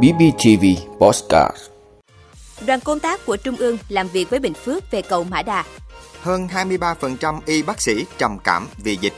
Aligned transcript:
BBTV 0.00 0.64
Postcard 0.98 1.56
Đoàn 2.66 2.80
công 2.80 3.00
tác 3.00 3.26
của 3.26 3.36
Trung 3.36 3.56
ương 3.56 3.78
làm 3.88 4.08
việc 4.08 4.30
với 4.30 4.40
Bình 4.40 4.54
Phước 4.54 4.90
về 4.90 5.02
cầu 5.02 5.24
Mã 5.24 5.42
Đà. 5.42 5.64
Hơn 6.20 6.48
23% 6.54 7.40
y 7.46 7.62
bác 7.62 7.80
sĩ 7.80 8.06
trầm 8.18 8.38
cảm 8.44 8.68
vì 8.76 8.98
dịch. 9.00 9.12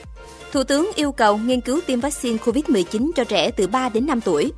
Thủ 0.53 0.65
tướng 0.65 0.91
yêu 0.95 1.13
cầu 1.13 1.39
nghiên 1.39 1.61
cứu 1.61 1.81
tiêm 1.87 2.01
vaccine 2.01 2.39
COVID-19 2.45 3.11
cho 3.17 3.25
trẻ 3.25 3.51
từ 3.51 3.67
3 3.67 3.89
đến 3.89 4.07
5 4.07 4.21
tuổi. 4.21 4.53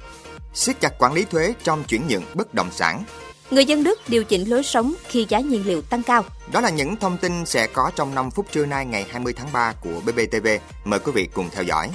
siết 0.55 0.81
chặt 0.81 0.99
quản 0.99 1.13
lý 1.13 1.25
thuế 1.25 1.55
trong 1.63 1.85
chuyển 1.85 2.03
nhượng 2.09 2.25
bất 2.35 2.55
động 2.55 2.69
sản. 2.73 3.05
Người 3.51 3.65
dân 3.65 3.85
Đức 3.85 4.01
điều 4.09 4.25
chỉnh 4.25 4.51
lối 4.51 4.63
sống 4.63 4.95
khi 5.09 5.27
giá 5.29 5.41
nhiên 5.41 5.67
liệu 5.67 5.83
tăng 5.83 6.03
cao. 6.03 6.25
Đó 6.53 6.61
là 6.61 6.71
những 6.71 6.97
thông 6.97 7.19
tin 7.19 7.47
sẽ 7.47 7.67
có 7.67 7.91
trong 7.97 8.15
5 8.15 8.31
phút 8.31 8.47
trưa 8.53 8.67
nay 8.67 8.87
ngày 8.87 9.07
20 9.11 9.33
tháng 9.37 9.49
3 9.53 9.73
của 9.81 10.01
BBTV. 10.05 10.47
Mời 10.85 11.01
quý 11.01 11.13
vị 11.13 11.29
cùng 11.35 11.49
theo 11.53 11.63
dõi. 11.63 11.91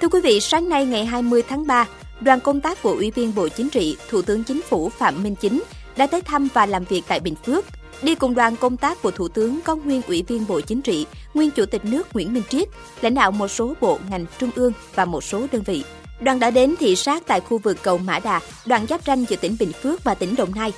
Thưa 0.00 0.08
quý 0.08 0.20
vị, 0.20 0.40
sáng 0.40 0.68
nay 0.68 0.86
ngày 0.86 1.06
20 1.06 1.42
tháng 1.48 1.66
3, 1.66 1.86
đoàn 2.24 2.40
công 2.40 2.60
tác 2.60 2.82
của 2.82 2.90
Ủy 2.90 3.10
viên 3.10 3.34
Bộ 3.34 3.48
Chính 3.48 3.70
trị, 3.70 3.96
Thủ 4.10 4.22
tướng 4.22 4.44
Chính 4.44 4.62
phủ 4.62 4.88
Phạm 4.88 5.22
Minh 5.22 5.34
Chính 5.34 5.62
đã 5.96 6.06
tới 6.06 6.22
thăm 6.22 6.48
và 6.54 6.66
làm 6.66 6.84
việc 6.84 7.02
tại 7.08 7.20
Bình 7.20 7.34
Phước. 7.34 7.64
Đi 8.02 8.14
cùng 8.14 8.34
đoàn 8.34 8.56
công 8.56 8.76
tác 8.76 9.02
của 9.02 9.10
Thủ 9.10 9.28
tướng 9.28 9.60
có 9.64 9.76
nguyên 9.76 10.02
Ủy 10.08 10.22
viên 10.28 10.46
Bộ 10.46 10.60
Chính 10.60 10.82
trị, 10.82 11.06
nguyên 11.34 11.50
Chủ 11.50 11.66
tịch 11.66 11.84
nước 11.84 12.08
Nguyễn 12.14 12.34
Minh 12.34 12.42
Triết, 12.48 12.68
lãnh 13.00 13.14
đạo 13.14 13.30
một 13.30 13.48
số 13.48 13.74
bộ 13.80 13.98
ngành 14.10 14.26
trung 14.38 14.50
ương 14.54 14.72
và 14.94 15.04
một 15.04 15.24
số 15.24 15.46
đơn 15.52 15.62
vị. 15.62 15.84
Đoàn 16.20 16.38
đã 16.38 16.50
đến 16.50 16.74
thị 16.78 16.96
sát 16.96 17.22
tại 17.26 17.40
khu 17.40 17.58
vực 17.58 17.76
cầu 17.82 17.98
Mã 17.98 18.18
Đà, 18.18 18.40
đoạn 18.66 18.86
giáp 18.88 19.04
ranh 19.06 19.24
giữa 19.28 19.36
tỉnh 19.36 19.56
Bình 19.60 19.72
Phước 19.72 20.04
và 20.04 20.14
tỉnh 20.14 20.36
Đồng 20.36 20.54
Nai. 20.54 20.72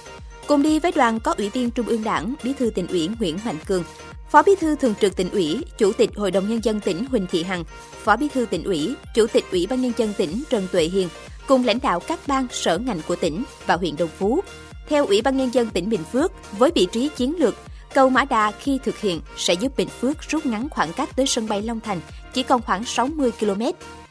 Cùng 0.46 0.62
đi 0.62 0.78
với 0.78 0.92
đoàn 0.92 1.20
có 1.20 1.34
Ủy 1.38 1.50
viên 1.50 1.70
Trung 1.70 1.86
ương 1.86 2.04
Đảng, 2.04 2.34
Bí 2.42 2.52
thư 2.52 2.70
tỉnh 2.70 2.86
ủy 2.86 3.08
Nguyễn 3.20 3.38
Mạnh 3.44 3.58
Cường, 3.66 3.84
Phó 4.30 4.42
Bí 4.42 4.52
thư 4.60 4.76
Thường 4.76 4.94
trực 5.00 5.16
tỉnh 5.16 5.30
ủy, 5.30 5.64
Chủ 5.78 5.92
tịch 5.92 6.10
Hội 6.16 6.30
đồng 6.30 6.48
nhân 6.48 6.64
dân 6.64 6.80
tỉnh 6.80 7.04
Huỳnh 7.06 7.26
Thị 7.30 7.42
Hằng, 7.42 7.64
Phó 8.04 8.16
Bí 8.16 8.28
thư 8.28 8.44
tỉnh 8.44 8.64
ủy, 8.64 8.94
Chủ 9.14 9.26
tịch 9.26 9.44
Ủy 9.50 9.66
ban 9.66 9.82
nhân 9.82 9.92
dân 9.96 10.12
tỉnh 10.16 10.42
Trần 10.50 10.66
Tuệ 10.72 10.84
Hiền 10.84 11.08
cùng 11.46 11.64
lãnh 11.64 11.78
đạo 11.82 12.00
các 12.00 12.20
ban 12.26 12.46
sở 12.50 12.78
ngành 12.78 13.00
của 13.08 13.16
tỉnh 13.16 13.44
và 13.66 13.76
huyện 13.76 13.96
Đồng 13.96 14.10
Phú. 14.18 14.40
Theo 14.88 15.06
Ủy 15.06 15.22
ban 15.22 15.36
nhân 15.36 15.54
dân 15.54 15.70
tỉnh 15.70 15.88
Bình 15.88 16.04
Phước, 16.12 16.32
với 16.58 16.70
vị 16.74 16.86
trí 16.92 17.08
chiến 17.16 17.34
lược, 17.38 17.54
cầu 17.94 18.10
Mã 18.10 18.24
Đà 18.24 18.50
khi 18.50 18.78
thực 18.84 19.00
hiện 19.00 19.20
sẽ 19.36 19.54
giúp 19.54 19.76
Bình 19.76 19.88
Phước 19.88 20.22
rút 20.28 20.46
ngắn 20.46 20.68
khoảng 20.68 20.92
cách 20.92 21.16
tới 21.16 21.26
sân 21.26 21.48
bay 21.48 21.62
Long 21.62 21.80
Thành 21.80 22.00
chỉ 22.32 22.42
còn 22.42 22.62
khoảng 22.62 22.84
60 22.84 23.32
km. 23.40 23.62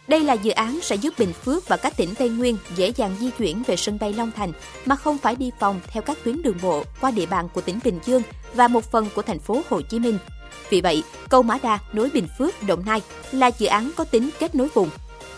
Đây 0.08 0.20
là 0.20 0.34
dự 0.34 0.52
án 0.52 0.80
sẽ 0.82 0.96
giúp 0.96 1.14
Bình 1.20 1.34
Phước 1.34 1.68
và 1.68 1.78
các 1.78 1.98
tỉnh 1.98 2.16
Tây 2.16 2.30
Nguyên 2.30 2.58
dễ 2.76 2.92
dàng 2.96 3.16
di 3.20 3.30
chuyển 3.38 3.64
về 3.64 3.76
sân 3.76 3.98
bay 4.02 4.14
Long 4.14 4.32
Thành 4.36 4.52
mà 4.86 4.96
không 4.96 5.18
phải 5.18 5.36
đi 5.36 5.52
vòng 5.60 5.80
theo 5.88 6.04
các 6.04 6.18
tuyến 6.24 6.42
đường 6.42 6.58
bộ 6.62 6.84
qua 7.02 7.12
địa 7.12 7.26
bàn 7.26 7.48
của 7.54 7.62
tỉnh 7.62 7.80
Bình 7.84 8.00
Dương 8.06 8.22
và 8.54 8.68
một 8.68 8.92
phần 8.92 9.08
của 9.16 9.22
thành 9.22 9.40
phố 9.40 9.62
Hồ 9.70 9.82
Chí 9.82 10.00
Minh. 10.00 10.18
Vì 10.70 10.82
vậy, 10.82 11.04
cầu 11.30 11.44
Mã 11.44 11.58
Đà 11.64 11.80
nối 11.94 12.10
Bình 12.14 12.28
Phước, 12.38 12.64
Đồng 12.64 12.86
Nai 12.86 13.02
là 13.32 13.52
dự 13.58 13.68
án 13.68 13.92
có 13.96 14.04
tính 14.04 14.30
kết 14.40 14.56
nối 14.56 14.68
vùng. 14.74 14.90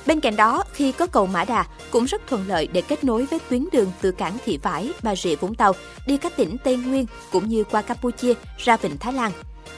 Bên 0.08 0.19
cạnh 0.19 0.36
đó, 0.36 0.63
khi 0.73 0.91
có 0.91 1.08
cầu 1.08 1.27
Mã 1.27 1.45
Đà 1.45 1.66
cũng 1.91 2.05
rất 2.05 2.22
thuận 2.27 2.47
lợi 2.47 2.67
để 2.73 2.81
kết 2.81 3.03
nối 3.03 3.25
với 3.25 3.39
tuyến 3.50 3.66
đường 3.72 3.91
từ 4.02 4.11
cảng 4.11 4.38
Thị 4.45 4.59
Vải, 4.63 4.91
Bà 5.03 5.16
Rịa 5.16 5.36
Vũng 5.36 5.55
Tàu 5.55 5.73
đi 6.08 6.17
các 6.17 6.38
tỉnh 6.38 6.58
Tây 6.63 6.77
Nguyên 6.77 7.05
cũng 7.31 7.50
như 7.50 7.63
qua 7.63 7.81
Campuchia 7.81 8.33
ra 8.58 8.78
Vịnh 8.78 8.97
Thái 8.97 9.13
Lan 9.13 9.31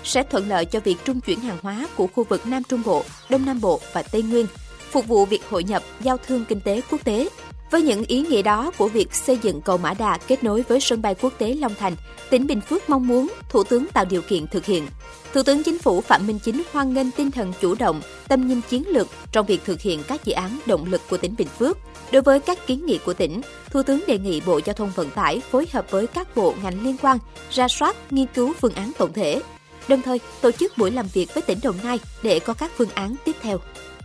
sẽ 0.03 0.23
thuận 0.23 0.49
lợi 0.49 0.65
cho 0.65 0.79
việc 0.79 0.97
trung 1.05 1.21
chuyển 1.21 1.39
hàng 1.39 1.57
hóa 1.61 1.87
của 1.95 2.07
khu 2.07 2.23
vực 2.23 2.47
Nam 2.47 2.63
Trung 2.63 2.81
Bộ, 2.85 3.03
Đông 3.29 3.45
Nam 3.45 3.61
Bộ 3.61 3.79
và 3.93 4.01
Tây 4.01 4.21
Nguyên, 4.21 4.45
phục 4.91 5.07
vụ 5.07 5.25
việc 5.25 5.41
hội 5.49 5.63
nhập, 5.63 5.83
giao 6.01 6.17
thương 6.17 6.45
kinh 6.45 6.61
tế 6.61 6.81
quốc 6.91 7.03
tế. 7.03 7.29
Với 7.71 7.81
những 7.81 8.03
ý 8.07 8.21
nghĩa 8.21 8.41
đó 8.41 8.71
của 8.77 8.87
việc 8.87 9.13
xây 9.13 9.37
dựng 9.41 9.61
cầu 9.61 9.77
Mã 9.77 9.93
Đà 9.93 10.17
kết 10.27 10.43
nối 10.43 10.63
với 10.67 10.79
sân 10.79 11.01
bay 11.01 11.15
quốc 11.15 11.33
tế 11.37 11.53
Long 11.53 11.75
Thành, 11.75 11.95
tỉnh 12.29 12.47
Bình 12.47 12.61
Phước 12.61 12.89
mong 12.89 13.07
muốn 13.07 13.27
Thủ 13.49 13.63
tướng 13.63 13.87
tạo 13.87 14.05
điều 14.05 14.21
kiện 14.21 14.47
thực 14.47 14.65
hiện. 14.65 14.87
Thủ 15.33 15.43
tướng 15.43 15.63
Chính 15.63 15.79
phủ 15.79 16.01
Phạm 16.01 16.27
Minh 16.27 16.39
Chính 16.43 16.63
hoan 16.71 16.93
nghênh 16.93 17.11
tinh 17.11 17.31
thần 17.31 17.53
chủ 17.61 17.75
động, 17.75 18.01
tâm 18.27 18.47
nhìn 18.47 18.61
chiến 18.69 18.83
lược 18.87 19.07
trong 19.31 19.45
việc 19.45 19.61
thực 19.65 19.81
hiện 19.81 20.03
các 20.07 20.25
dự 20.25 20.33
án 20.33 20.59
động 20.65 20.85
lực 20.91 21.01
của 21.09 21.17
tỉnh 21.17 21.35
Bình 21.37 21.47
Phước. 21.59 21.77
Đối 22.11 22.21
với 22.21 22.39
các 22.39 22.67
kiến 22.67 22.85
nghị 22.85 22.97
của 22.97 23.13
tỉnh, 23.13 23.41
Thủ 23.71 23.83
tướng 23.83 24.03
đề 24.07 24.17
nghị 24.17 24.41
Bộ 24.45 24.59
Giao 24.65 24.73
thông 24.73 24.91
Vận 24.95 25.09
tải 25.09 25.41
phối 25.51 25.67
hợp 25.73 25.91
với 25.91 26.07
các 26.07 26.35
bộ 26.35 26.53
ngành 26.63 26.83
liên 26.83 26.95
quan, 27.01 27.17
ra 27.51 27.67
soát, 27.67 27.95
nghiên 28.11 28.27
cứu 28.35 28.53
phương 28.61 28.73
án 28.73 28.91
tổng 28.97 29.13
thể, 29.13 29.41
đồng 29.87 30.01
thời 30.01 30.19
tổ 30.41 30.51
chức 30.51 30.77
buổi 30.77 30.91
làm 30.91 31.05
việc 31.13 31.33
với 31.33 31.43
tỉnh 31.43 31.59
Đồng 31.63 31.75
Nai 31.83 31.99
để 32.23 32.39
có 32.39 32.53
các 32.53 32.71
phương 32.77 32.89
án 32.93 33.15
tiếp 33.25 33.35
theo. 33.41 33.59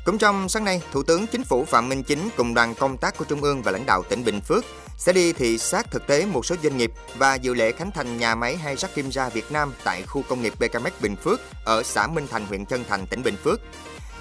Cũng 0.05 0.19
trong 0.19 0.49
sáng 0.49 0.65
nay, 0.65 0.83
Thủ 0.93 1.03
tướng 1.03 1.27
Chính 1.27 1.45
phủ 1.45 1.65
Phạm 1.65 1.89
Minh 1.89 2.03
Chính 2.03 2.29
cùng 2.37 2.55
đoàn 2.55 2.75
công 2.75 2.97
tác 2.97 3.19
của 3.19 3.25
Trung 3.25 3.43
ương 3.43 3.63
và 3.63 3.73
lãnh 3.73 3.87
đạo 3.87 4.03
tỉnh 4.03 4.25
Bình 4.25 4.41
Phước 4.41 4.65
sẽ 4.99 5.13
đi 5.13 5.33
thị 5.33 5.59
sát 5.59 5.91
thực 5.91 6.07
tế 6.07 6.27
một 6.27 6.47
số 6.47 6.57
doanh 6.63 6.77
nghiệp 6.77 6.93
và 7.17 7.35
dự 7.35 7.55
lễ 7.55 7.73
khánh 7.73 7.91
thành 7.91 8.19
nhà 8.19 8.35
máy 8.35 8.57
hay 8.57 8.77
sắt 8.77 8.95
kim 8.95 9.11
ra 9.11 9.29
Việt 9.29 9.53
Nam 9.53 9.73
tại 9.85 10.03
khu 10.03 10.23
công 10.29 10.43
nghiệp 10.43 10.55
BKMX 10.59 10.93
Bình 11.01 11.17
Phước 11.17 11.41
ở 11.65 11.83
xã 11.83 12.07
Minh 12.07 12.27
Thành, 12.31 12.47
huyện 12.47 12.65
Chân 12.65 12.85
Thành, 12.89 13.07
tỉnh 13.07 13.23
Bình 13.23 13.37
Phước. 13.45 13.61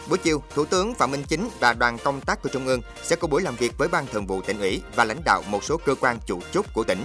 Buổi 0.09 0.17
chiều, 0.17 0.43
Thủ 0.55 0.65
tướng 0.65 0.95
Phạm 0.95 1.11
Minh 1.11 1.23
Chính 1.27 1.49
và 1.59 1.73
đoàn 1.73 1.97
công 2.03 2.21
tác 2.21 2.43
của 2.43 2.49
Trung 2.49 2.67
ương 2.67 2.81
sẽ 3.03 3.15
có 3.15 3.27
buổi 3.27 3.41
làm 3.41 3.55
việc 3.55 3.77
với 3.77 3.87
Ban 3.87 4.07
Thường 4.07 4.27
vụ 4.27 4.41
tỉnh 4.41 4.59
ủy 4.59 4.81
và 4.95 5.03
lãnh 5.03 5.21
đạo 5.25 5.43
một 5.47 5.63
số 5.63 5.77
cơ 5.77 5.95
quan 5.95 6.19
chủ 6.25 6.39
chốt 6.51 6.65
của 6.73 6.83
tỉnh. 6.83 7.03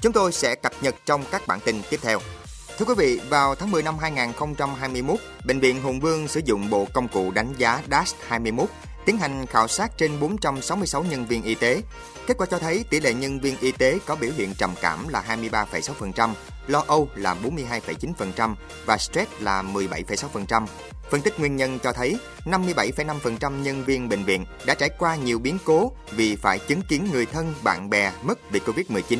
Chúng 0.00 0.12
tôi 0.12 0.32
sẽ 0.32 0.54
cập 0.54 0.72
nhật 0.80 0.94
trong 1.04 1.24
các 1.30 1.46
bản 1.46 1.60
tin 1.60 1.82
tiếp 1.90 2.00
theo. 2.02 2.20
Thưa 2.78 2.84
quý 2.84 2.94
vị, 2.96 3.20
vào 3.28 3.54
tháng 3.54 3.70
10 3.70 3.82
năm 3.82 3.98
2021, 3.98 5.18
Bệnh 5.44 5.60
viện 5.60 5.82
Hùng 5.82 6.00
Vương 6.00 6.28
sử 6.28 6.40
dụng 6.44 6.70
bộ 6.70 6.86
công 6.92 7.08
cụ 7.08 7.30
đánh 7.30 7.52
giá 7.56 7.82
DASH 7.90 8.16
21 8.26 8.68
tiến 9.04 9.18
hành 9.18 9.46
khảo 9.46 9.68
sát 9.68 9.98
trên 9.98 10.20
466 10.20 11.04
nhân 11.04 11.26
viên 11.26 11.42
y 11.42 11.54
tế. 11.54 11.82
Kết 12.26 12.36
quả 12.38 12.46
cho 12.50 12.58
thấy 12.58 12.84
tỷ 12.90 13.00
lệ 13.00 13.14
nhân 13.14 13.40
viên 13.40 13.58
y 13.60 13.72
tế 13.72 13.98
có 14.06 14.16
biểu 14.16 14.30
hiện 14.36 14.54
trầm 14.58 14.74
cảm 14.82 15.08
là 15.08 15.24
23,6%, 15.28 16.30
lo 16.66 16.84
âu 16.86 17.08
là 17.14 17.36
42,9% 17.44 18.54
và 18.86 18.98
stress 18.98 19.30
là 19.40 19.62
17,6%. 19.62 20.66
Phân 21.10 21.20
tích 21.20 21.40
nguyên 21.40 21.56
nhân 21.56 21.78
cho 21.82 21.92
thấy 21.92 22.16
57,5% 22.44 23.62
nhân 23.62 23.84
viên 23.84 24.08
bệnh 24.08 24.24
viện 24.24 24.44
đã 24.66 24.74
trải 24.74 24.88
qua 24.98 25.16
nhiều 25.16 25.38
biến 25.38 25.58
cố 25.64 25.92
vì 26.10 26.36
phải 26.36 26.58
chứng 26.58 26.82
kiến 26.82 27.08
người 27.12 27.26
thân, 27.26 27.54
bạn 27.62 27.90
bè 27.90 28.12
mất 28.22 28.50
vì 28.50 28.60
Covid-19 28.60 29.18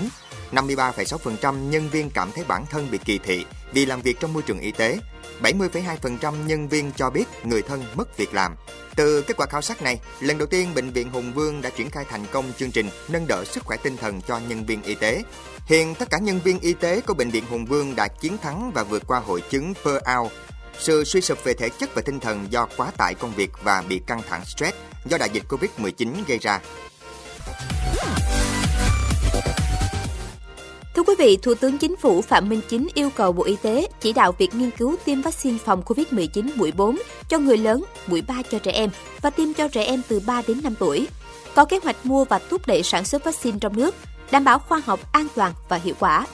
53,6% 0.52 1.68
nhân 1.68 1.88
viên 1.90 2.10
cảm 2.10 2.32
thấy 2.32 2.44
bản 2.44 2.66
thân 2.70 2.90
bị 2.90 2.98
kỳ 2.98 3.18
thị 3.18 3.44
vì 3.72 3.86
làm 3.86 4.02
việc 4.02 4.20
trong 4.20 4.32
môi 4.32 4.42
trường 4.42 4.60
y 4.60 4.72
tế. 4.72 4.98
70,2% 5.42 6.46
nhân 6.46 6.68
viên 6.68 6.92
cho 6.96 7.10
biết 7.10 7.24
người 7.44 7.62
thân 7.62 7.84
mất 7.94 8.16
việc 8.16 8.34
làm. 8.34 8.54
Từ 8.96 9.22
kết 9.22 9.36
quả 9.36 9.46
khảo 9.46 9.62
sát 9.62 9.82
này, 9.82 10.00
lần 10.20 10.38
đầu 10.38 10.46
tiên 10.46 10.74
Bệnh 10.74 10.90
viện 10.90 11.10
Hùng 11.10 11.32
Vương 11.32 11.62
đã 11.62 11.70
triển 11.70 11.90
khai 11.90 12.04
thành 12.10 12.24
công 12.32 12.52
chương 12.58 12.70
trình 12.70 12.90
nâng 13.08 13.26
đỡ 13.26 13.44
sức 13.44 13.64
khỏe 13.64 13.76
tinh 13.82 13.96
thần 13.96 14.20
cho 14.20 14.38
nhân 14.48 14.66
viên 14.66 14.82
y 14.82 14.94
tế. 14.94 15.22
Hiện 15.66 15.94
tất 15.94 16.10
cả 16.10 16.18
nhân 16.18 16.40
viên 16.44 16.60
y 16.60 16.72
tế 16.72 17.00
của 17.00 17.14
Bệnh 17.14 17.30
viện 17.30 17.44
Hùng 17.50 17.64
Vương 17.64 17.96
đã 17.96 18.08
chiến 18.08 18.38
thắng 18.38 18.72
và 18.74 18.82
vượt 18.82 19.02
qua 19.06 19.18
hội 19.18 19.42
chứng 19.50 19.74
burnout, 19.84 20.32
sự 20.78 21.04
suy 21.04 21.20
sụp 21.20 21.44
về 21.44 21.54
thể 21.54 21.68
chất 21.68 21.94
và 21.94 22.02
tinh 22.02 22.20
thần 22.20 22.46
do 22.50 22.68
quá 22.76 22.90
tải 22.96 23.14
công 23.14 23.32
việc 23.34 23.50
và 23.62 23.82
bị 23.88 24.00
căng 24.06 24.22
thẳng 24.28 24.44
stress 24.44 24.76
do 25.04 25.18
đại 25.18 25.30
dịch 25.32 25.42
Covid-19 25.48 26.12
gây 26.26 26.38
ra. 26.38 26.60
Thưa 30.98 31.04
quý 31.04 31.14
vị, 31.18 31.38
Thủ 31.42 31.54
tướng 31.54 31.78
Chính 31.78 31.96
phủ 31.96 32.22
Phạm 32.22 32.48
Minh 32.48 32.60
Chính 32.68 32.88
yêu 32.94 33.10
cầu 33.16 33.32
Bộ 33.32 33.44
Y 33.44 33.56
tế 33.62 33.88
chỉ 34.00 34.12
đạo 34.12 34.32
việc 34.38 34.54
nghiên 34.54 34.70
cứu 34.70 34.96
tiêm 35.04 35.22
vaccine 35.22 35.58
phòng 35.58 35.82
COVID-19 35.86 36.48
mũi 36.56 36.72
4 36.72 36.98
cho 37.28 37.38
người 37.38 37.56
lớn, 37.56 37.84
mũi 38.06 38.22
3 38.22 38.34
cho 38.50 38.58
trẻ 38.58 38.72
em 38.72 38.90
và 39.20 39.30
tiêm 39.30 39.54
cho 39.54 39.68
trẻ 39.68 39.84
em 39.84 40.02
từ 40.08 40.20
3 40.20 40.42
đến 40.48 40.60
5 40.62 40.74
tuổi. 40.78 41.08
Có 41.54 41.64
kế 41.64 41.78
hoạch 41.82 42.06
mua 42.06 42.24
và 42.24 42.38
thúc 42.50 42.66
đẩy 42.66 42.82
sản 42.82 43.04
xuất 43.04 43.24
vaccine 43.24 43.58
trong 43.60 43.76
nước, 43.76 43.94
đảm 44.30 44.44
bảo 44.44 44.58
khoa 44.58 44.82
học, 44.86 45.00
an 45.12 45.26
toàn 45.34 45.52
và 45.68 45.76
hiệu 45.76 45.94
quả. 46.00 46.26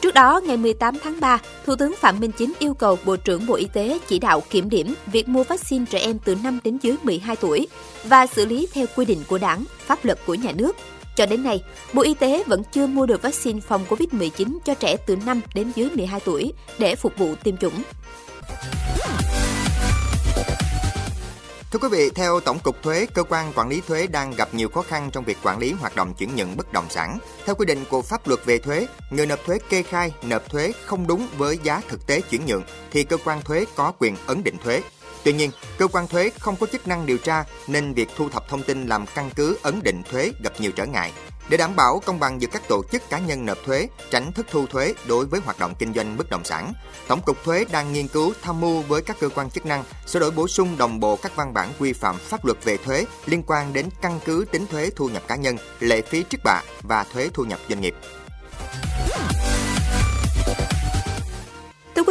Trước 0.00 0.14
đó, 0.14 0.40
ngày 0.46 0.56
18 0.56 0.98
tháng 1.02 1.20
3, 1.20 1.38
Thủ 1.66 1.76
tướng 1.76 1.94
Phạm 1.96 2.20
Minh 2.20 2.32
Chính 2.32 2.52
yêu 2.58 2.74
cầu 2.74 2.98
Bộ 3.04 3.16
trưởng 3.16 3.46
Bộ 3.46 3.54
Y 3.54 3.66
tế 3.72 3.98
chỉ 4.08 4.18
đạo 4.18 4.42
kiểm 4.50 4.70
điểm 4.70 4.94
việc 5.06 5.28
mua 5.28 5.44
vaccine 5.44 5.84
trẻ 5.90 5.98
em 5.98 6.18
từ 6.24 6.34
5 6.34 6.58
đến 6.64 6.78
dưới 6.82 6.96
12 7.02 7.36
tuổi 7.36 7.68
và 8.04 8.26
xử 8.26 8.46
lý 8.46 8.68
theo 8.72 8.86
quy 8.96 9.04
định 9.04 9.22
của 9.28 9.38
đảng, 9.38 9.64
pháp 9.78 10.04
luật 10.04 10.18
của 10.26 10.34
nhà 10.34 10.52
nước 10.52 10.76
cho 11.20 11.26
đến 11.26 11.44
nay, 11.44 11.62
Bộ 11.92 12.02
Y 12.02 12.14
tế 12.14 12.44
vẫn 12.46 12.62
chưa 12.72 12.86
mua 12.86 13.06
được 13.06 13.22
vaccine 13.22 13.60
phòng 13.60 13.84
COVID-19 13.88 14.58
cho 14.64 14.74
trẻ 14.74 14.96
từ 15.06 15.16
5 15.16 15.40
đến 15.54 15.72
dưới 15.74 15.90
12 15.94 16.20
tuổi 16.24 16.52
để 16.78 16.96
phục 16.96 17.18
vụ 17.18 17.34
tiêm 17.42 17.56
chủng. 17.56 17.82
Thưa 21.70 21.78
quý 21.78 21.88
vị, 21.88 22.10
theo 22.14 22.40
Tổng 22.40 22.58
cục 22.58 22.82
Thuế, 22.82 23.06
cơ 23.14 23.22
quan 23.22 23.52
quản 23.54 23.68
lý 23.68 23.80
thuế 23.80 24.06
đang 24.06 24.30
gặp 24.30 24.54
nhiều 24.54 24.68
khó 24.68 24.82
khăn 24.82 25.10
trong 25.12 25.24
việc 25.24 25.38
quản 25.42 25.58
lý 25.58 25.72
hoạt 25.72 25.96
động 25.96 26.14
chuyển 26.14 26.36
nhượng 26.36 26.56
bất 26.56 26.72
động 26.72 26.86
sản. 26.90 27.18
Theo 27.46 27.54
quy 27.54 27.66
định 27.66 27.84
của 27.90 28.02
pháp 28.02 28.28
luật 28.28 28.40
về 28.44 28.58
thuế, 28.58 28.86
người 29.10 29.26
nộp 29.26 29.44
thuế 29.46 29.58
kê 29.68 29.82
khai 29.82 30.12
nộp 30.22 30.50
thuế 30.50 30.72
không 30.84 31.06
đúng 31.06 31.28
với 31.36 31.58
giá 31.62 31.82
thực 31.88 32.06
tế 32.06 32.20
chuyển 32.20 32.46
nhượng 32.46 32.62
thì 32.90 33.04
cơ 33.04 33.16
quan 33.24 33.42
thuế 33.42 33.64
có 33.76 33.92
quyền 33.98 34.16
ấn 34.26 34.44
định 34.44 34.56
thuế. 34.64 34.82
Tuy 35.24 35.32
nhiên, 35.32 35.50
cơ 35.78 35.86
quan 35.86 36.08
thuế 36.08 36.30
không 36.38 36.56
có 36.56 36.66
chức 36.66 36.88
năng 36.88 37.06
điều 37.06 37.18
tra 37.18 37.44
nên 37.66 37.94
việc 37.94 38.08
thu 38.16 38.28
thập 38.28 38.48
thông 38.48 38.62
tin 38.62 38.86
làm 38.86 39.06
căn 39.14 39.30
cứ 39.36 39.58
ấn 39.62 39.80
định 39.82 40.02
thuế 40.10 40.32
gặp 40.44 40.52
nhiều 40.58 40.72
trở 40.72 40.86
ngại. 40.86 41.12
Để 41.48 41.56
đảm 41.56 41.76
bảo 41.76 42.02
công 42.06 42.20
bằng 42.20 42.42
giữa 42.42 42.48
các 42.52 42.62
tổ 42.68 42.82
chức 42.92 43.10
cá 43.10 43.18
nhân 43.18 43.46
nộp 43.46 43.58
thuế, 43.64 43.88
tránh 44.10 44.32
thất 44.32 44.46
thu 44.50 44.66
thuế 44.66 44.94
đối 45.08 45.26
với 45.26 45.40
hoạt 45.44 45.58
động 45.58 45.74
kinh 45.78 45.94
doanh 45.94 46.16
bất 46.16 46.30
động 46.30 46.44
sản, 46.44 46.72
Tổng 47.08 47.22
cục 47.22 47.44
Thuế 47.44 47.64
đang 47.72 47.92
nghiên 47.92 48.08
cứu 48.08 48.32
tham 48.42 48.60
mưu 48.60 48.82
với 48.82 49.02
các 49.02 49.16
cơ 49.20 49.28
quan 49.28 49.50
chức 49.50 49.66
năng 49.66 49.84
sửa 50.06 50.20
đổi 50.20 50.30
bổ 50.30 50.48
sung 50.48 50.78
đồng 50.78 51.00
bộ 51.00 51.16
các 51.16 51.36
văn 51.36 51.54
bản 51.54 51.72
quy 51.78 51.92
phạm 51.92 52.18
pháp 52.18 52.44
luật 52.44 52.64
về 52.64 52.76
thuế 52.76 53.04
liên 53.26 53.42
quan 53.46 53.72
đến 53.72 53.88
căn 54.02 54.20
cứ 54.24 54.44
tính 54.52 54.66
thuế 54.66 54.90
thu 54.96 55.08
nhập 55.08 55.22
cá 55.28 55.36
nhân, 55.36 55.56
lệ 55.80 56.02
phí 56.02 56.22
trước 56.22 56.40
bạ 56.44 56.62
và 56.82 57.04
thuế 57.04 57.28
thu 57.34 57.44
nhập 57.44 57.58
doanh 57.68 57.80
nghiệp 57.80 57.94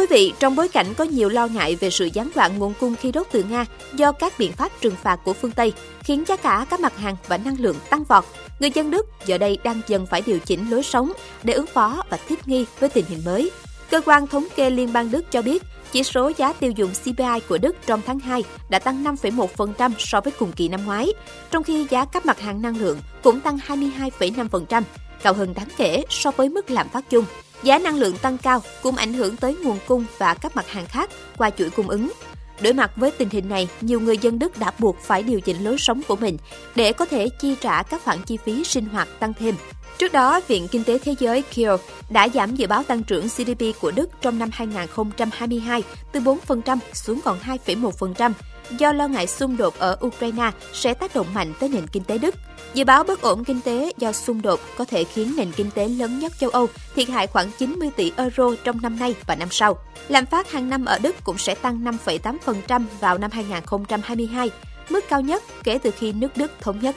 quý 0.00 0.06
vị, 0.10 0.32
trong 0.40 0.56
bối 0.56 0.68
cảnh 0.68 0.86
có 0.96 1.04
nhiều 1.04 1.28
lo 1.28 1.46
ngại 1.46 1.76
về 1.76 1.90
sự 1.90 2.08
gián 2.12 2.30
đoạn 2.34 2.58
nguồn 2.58 2.74
cung 2.80 2.96
khí 2.96 3.12
đốt 3.12 3.26
từ 3.32 3.42
Nga 3.42 3.66
do 3.94 4.12
các 4.12 4.32
biện 4.38 4.52
pháp 4.52 4.72
trừng 4.80 4.94
phạt 5.02 5.20
của 5.24 5.32
phương 5.32 5.50
Tây, 5.50 5.72
khiến 6.02 6.24
giá 6.26 6.36
cả 6.36 6.66
các 6.70 6.80
mặt 6.80 6.96
hàng 6.98 7.16
và 7.28 7.36
năng 7.36 7.60
lượng 7.60 7.76
tăng 7.90 8.04
vọt, 8.04 8.24
người 8.60 8.70
dân 8.74 8.90
Đức 8.90 9.06
giờ 9.26 9.38
đây 9.38 9.58
đang 9.64 9.80
dần 9.86 10.06
phải 10.06 10.22
điều 10.26 10.38
chỉnh 10.38 10.70
lối 10.70 10.82
sống 10.82 11.12
để 11.42 11.54
ứng 11.54 11.66
phó 11.66 12.02
và 12.10 12.18
thích 12.28 12.48
nghi 12.48 12.66
với 12.78 12.88
tình 12.88 13.04
hình 13.08 13.24
mới. 13.24 13.50
Cơ 13.90 14.00
quan 14.06 14.26
thống 14.26 14.46
kê 14.56 14.70
Liên 14.70 14.92
bang 14.92 15.10
Đức 15.10 15.30
cho 15.30 15.42
biết, 15.42 15.62
chỉ 15.92 16.02
số 16.02 16.32
giá 16.36 16.52
tiêu 16.52 16.72
dùng 16.76 16.90
CPI 17.02 17.40
của 17.48 17.58
Đức 17.58 17.76
trong 17.86 18.00
tháng 18.06 18.18
2 18.18 18.44
đã 18.68 18.78
tăng 18.78 19.04
5,1% 19.04 19.90
so 19.98 20.20
với 20.20 20.32
cùng 20.38 20.52
kỳ 20.52 20.68
năm 20.68 20.84
ngoái, 20.84 21.12
trong 21.50 21.62
khi 21.62 21.86
giá 21.90 22.04
các 22.04 22.26
mặt 22.26 22.40
hàng 22.40 22.62
năng 22.62 22.76
lượng 22.76 22.98
cũng 23.22 23.40
tăng 23.40 23.58
22,5%, 23.66 24.82
cao 25.22 25.32
hơn 25.32 25.54
đáng 25.54 25.68
kể 25.76 26.04
so 26.08 26.30
với 26.30 26.48
mức 26.48 26.70
lạm 26.70 26.88
phát 26.88 27.10
chung. 27.10 27.24
Giá 27.62 27.78
năng 27.78 27.96
lượng 27.96 28.18
tăng 28.18 28.38
cao 28.38 28.62
cũng 28.82 28.96
ảnh 28.96 29.12
hưởng 29.12 29.36
tới 29.36 29.56
nguồn 29.62 29.78
cung 29.86 30.04
và 30.18 30.34
các 30.34 30.56
mặt 30.56 30.68
hàng 30.68 30.86
khác 30.86 31.10
qua 31.36 31.50
chuỗi 31.50 31.70
cung 31.70 31.88
ứng. 31.88 32.12
Đối 32.60 32.72
mặt 32.72 32.90
với 32.96 33.10
tình 33.10 33.28
hình 33.30 33.48
này, 33.48 33.68
nhiều 33.80 34.00
người 34.00 34.18
dân 34.18 34.38
Đức 34.38 34.58
đã 34.58 34.72
buộc 34.78 34.96
phải 35.00 35.22
điều 35.22 35.40
chỉnh 35.40 35.64
lối 35.64 35.78
sống 35.78 36.00
của 36.08 36.16
mình 36.16 36.36
để 36.74 36.92
có 36.92 37.04
thể 37.04 37.28
chi 37.40 37.54
trả 37.60 37.82
các 37.82 38.04
khoản 38.04 38.18
chi 38.26 38.38
phí 38.44 38.64
sinh 38.64 38.84
hoạt 38.84 39.08
tăng 39.20 39.34
thêm. 39.34 39.54
Trước 39.98 40.12
đó, 40.12 40.40
Viện 40.48 40.68
Kinh 40.68 40.84
tế 40.84 40.98
Thế 40.98 41.14
giới 41.18 41.42
Kiel 41.42 41.74
đã 42.10 42.28
giảm 42.28 42.56
dự 42.56 42.66
báo 42.66 42.82
tăng 42.82 43.02
trưởng 43.02 43.26
GDP 43.26 43.80
của 43.80 43.90
Đức 43.90 44.10
trong 44.20 44.38
năm 44.38 44.50
2022 44.52 45.82
từ 46.12 46.20
4% 46.20 46.78
xuống 46.92 47.20
còn 47.24 47.38
2,1% 47.66 48.32
do 48.70 48.92
lo 48.92 49.08
ngại 49.08 49.26
xung 49.26 49.56
đột 49.56 49.78
ở 49.78 49.96
Ukraine 50.06 50.50
sẽ 50.72 50.94
tác 50.94 51.14
động 51.14 51.26
mạnh 51.34 51.52
tới 51.60 51.68
nền 51.68 51.86
kinh 51.86 52.04
tế 52.04 52.18
Đức. 52.18 52.34
Dự 52.74 52.84
báo 52.84 53.04
bất 53.04 53.20
ổn 53.20 53.44
kinh 53.44 53.60
tế 53.60 53.92
do 53.96 54.12
xung 54.12 54.42
đột 54.42 54.60
có 54.76 54.84
thể 54.84 55.04
khiến 55.04 55.34
nền 55.36 55.52
kinh 55.52 55.70
tế 55.70 55.88
lớn 55.88 56.18
nhất 56.18 56.32
châu 56.38 56.50
Âu 56.50 56.66
thiệt 56.94 57.08
hại 57.08 57.26
khoảng 57.26 57.50
90 57.58 57.90
tỷ 57.96 58.12
euro 58.16 58.50
trong 58.64 58.82
năm 58.82 58.98
nay 58.98 59.14
và 59.26 59.34
năm 59.34 59.48
sau. 59.50 59.78
Lạm 60.08 60.26
phát 60.26 60.52
hàng 60.52 60.68
năm 60.68 60.84
ở 60.84 60.98
Đức 60.98 61.16
cũng 61.24 61.38
sẽ 61.38 61.54
tăng 61.54 61.84
5,8% 62.04 62.84
vào 63.00 63.18
năm 63.18 63.30
2022, 63.30 64.50
mức 64.88 65.04
cao 65.08 65.20
nhất 65.20 65.42
kể 65.64 65.78
từ 65.78 65.90
khi 65.90 66.12
nước 66.12 66.36
Đức 66.36 66.52
thống 66.60 66.80
nhất. 66.80 66.96